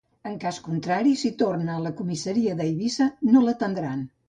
En 0.27 0.37
cas 0.43 0.59
contrari, 0.67 1.11
si 1.23 1.31
torna 1.41 1.75
a 1.75 1.85
la 1.85 1.93
comissaria 2.01 2.57
d’Eivissa, 2.63 3.11
no 3.31 3.47
l’atendran. 3.47 4.05